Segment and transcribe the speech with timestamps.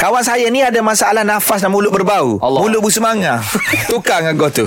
[0.00, 2.40] Kawan saya ni ada masalah nafas dan mulut berbau.
[2.40, 2.60] Allah.
[2.64, 3.44] Mulut busemanga.
[3.92, 4.64] Tukar dengan kau tu.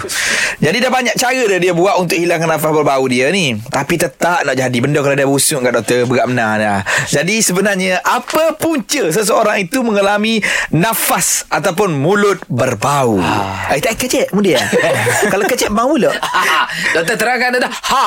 [0.61, 3.57] Jadi dah banyak cara dah dia buat untuk hilangkan nafas berbau dia ni.
[3.57, 6.79] Tapi tetap nak jadi benda kalau dia busuk kat doktor berat benar dah.
[7.09, 10.37] Jadi sebenarnya apa punca seseorang itu mengalami
[10.69, 13.17] nafas ataupun mulut berbau?
[13.17, 13.73] Ah.
[13.73, 14.61] Eh, tak kecek mudia.
[15.33, 16.13] kalau kecek bau mulut.
[16.93, 17.73] Doktor terangkan dah.
[17.73, 18.05] Ha.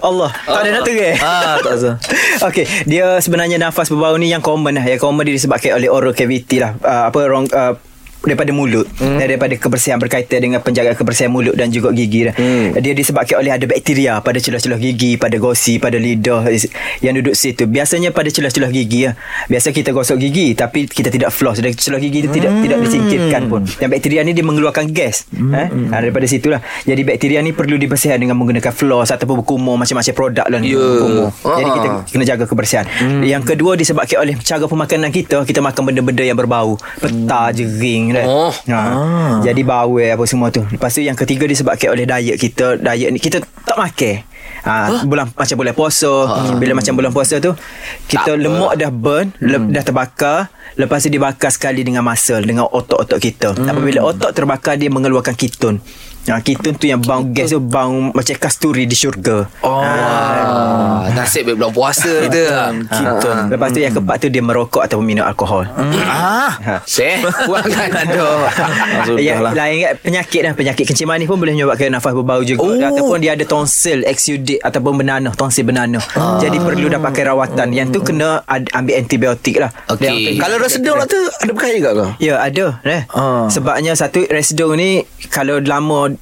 [0.00, 1.94] Allah Tak ada nak terang Ah, tak usah.
[2.48, 4.88] Okey, dia sebenarnya nafas berbau ni yang common lah.
[4.88, 6.72] Yang common dia disebabkan oleh oral cavity lah.
[6.78, 7.74] Uh, apa orang uh,
[8.24, 9.18] daripada mulut hmm.
[9.20, 12.78] daripada kebersihan berkaitan dengan penjagaan kebersihan mulut dan juga gigi hmm.
[12.80, 16.48] dia disebabkan oleh ada bakteria pada celah-celah gigi pada gosi pada lidah
[17.04, 19.12] yang duduk situ biasanya pada celah-celah gigi ya.
[19.46, 22.62] biasa kita gosok gigi tapi kita tidak floss dan celah gigi itu tidak Hmm.
[22.62, 25.52] tidak disingkirkan pun dan bakteria ni dia mengeluarkan gas hmm.
[25.52, 25.68] eh?
[25.92, 30.46] ha, daripada situlah jadi bakteria ni perlu dibersihkan dengan menggunakan floss ataupun berkumur macam-macam produk
[30.46, 31.74] lah ni berkumur jadi Ah.
[31.74, 32.84] kita kena jaga kebersihan.
[32.86, 33.22] Hmm.
[33.26, 38.24] Yang kedua disebabkan oleh cara pemakanan kita, kita makan benda-benda yang berbau, peta, jering kan.
[38.26, 38.54] Oh.
[38.70, 38.80] Ha.
[39.42, 40.62] Jadi bawel apa semua tu.
[40.68, 44.35] Lepas tu yang ketiga disebabkan oleh diet kita, diet ni kita tak makan.
[44.62, 46.10] Ha, bulan macam bulan puasa
[46.58, 47.54] bila macam bulan puasa tu
[48.04, 52.66] kita Tak lemak dah burn le, dah terbakar lepas tu dibakar sekali dengan muscle dengan
[52.66, 55.78] otot-otot kita apabila otot terbakar dia mengeluarkan ketone
[56.26, 59.46] Ha, ketone tu yang bau gas tu bau macam kasturi di syurga.
[59.62, 59.78] Oh.
[59.78, 62.74] Ah, nasib baik bulan puasa kita.
[62.82, 63.46] Ketone.
[63.46, 65.70] Lepas tu yang keempat tu dia merokok ataupun minum alkohol.
[66.02, 66.50] Ah.
[66.58, 66.74] Ha.
[66.82, 68.42] Seh, buangkan Aduh.
[69.14, 72.74] Yang lain penyakit dah penyakit kencing manis pun boleh menyebabkan nafas berbau juga Oh.
[72.74, 74.02] ataupun dia ada tonsil
[74.36, 76.04] exudate ataupun benanah tonsil benanah.
[76.12, 76.36] Ah.
[76.36, 77.72] Jadi perlu dah pakai rawatan.
[77.72, 79.72] Yang tu kena ad- ambil antibiotik lah.
[79.88, 80.36] Okey.
[80.36, 82.08] Dia- Kalau resedung lah tu ada berkaya juga kau?
[82.18, 83.02] Ya ada eh.
[83.10, 83.48] Ah.
[83.48, 86.12] Sebabnya satu residung ni kalau lama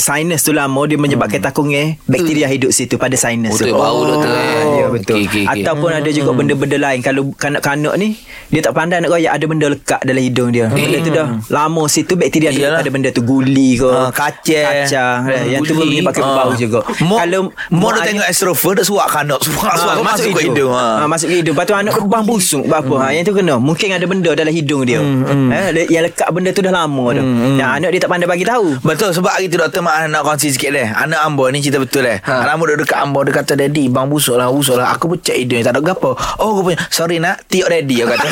[0.00, 2.00] sinus tu lama dia menyebabkan takung eh.
[2.04, 3.70] Bakteria hidup situ pada sinus Oh, tu.
[3.70, 4.40] Bau, doktor, eh.
[4.56, 5.14] Ah, ya betul.
[5.14, 5.60] Okey, okey, okey.
[5.60, 7.00] ataupun ada juga benda-benda lain.
[7.00, 8.16] Kalau kanak-kanak ni
[8.48, 10.66] dia tak pandai nak royak ada benda lekat dalam hidung dia.
[10.66, 12.78] Benda tu dah lama situ bakteria ada Iyalah.
[12.80, 14.66] pada benda tu guli ke Ah, kacang.
[14.82, 15.18] kacang.
[15.28, 16.00] eh, yang tu Guli.
[16.00, 16.34] menyebabkan Ah.
[16.40, 16.80] bau juga.
[17.00, 19.74] Mo, kalau Mo dah tengok extrovert Dah suak kanak Suak.
[19.74, 20.98] Suak Masuk ke hidung ha.
[20.98, 21.04] ha.
[21.04, 22.64] masuk ke hidung Lepas tu anak kebang busuk.
[22.64, 23.54] Apa ha, Yang tu kena.
[23.56, 24.98] Mungkin ada benda dalam hidung dia.
[24.98, 27.22] Eh, le- Yang lekat benda tu dah lama tu.
[27.52, 28.78] Yang anak dia tak pandai bagi tahu.
[28.80, 30.86] Betul sebab hari tu doktor mak nak kongsi sikit deh.
[30.86, 32.22] Anak ambo ni cerita betul deh.
[32.22, 32.46] Ha.
[32.46, 34.94] Anak ambo duduk dekat ambo dia kata daddy bang busuk lah busuk lah.
[34.94, 36.14] Aku pun cek hidung tak ada gapo.
[36.38, 38.28] Oh aku punya sorry nak tiok daddy aku kata.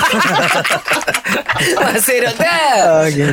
[1.82, 2.46] Masih doktor.
[3.08, 3.30] Okay,